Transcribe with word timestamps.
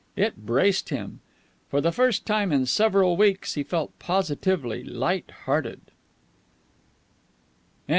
It 0.15 0.47
braced 0.47 0.89
him. 0.89 1.19
For 1.69 1.79
the 1.79 1.91
first 1.91 2.25
time 2.25 2.51
in 2.51 2.65
several 2.65 3.15
weeks 3.15 3.53
he 3.53 3.61
felt 3.61 3.99
positively 3.99 4.83
light 4.83 5.29
hearted. 5.45 5.81